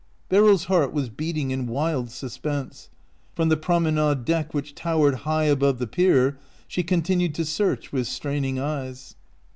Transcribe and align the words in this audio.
Beryl's 0.29 0.63
heart 0.65 0.93
was 0.93 1.09
beating 1.11 1.51
in 1.51 1.67
wild 1.67 2.09
suspense. 2.09 2.89
From 3.35 3.49
the 3.49 3.55
promenade 3.55 4.25
deck 4.25 4.51
which 4.51 4.73
towered 4.73 5.13
high 5.29 5.43
above 5.43 5.77
the 5.77 5.85
pier 5.85 6.39
she 6.67 6.81
continued 6.81 7.35
to 7.35 7.45
search 7.45 7.91
with 7.91 8.07
straining 8.07 8.57
eyes. 8.57 9.15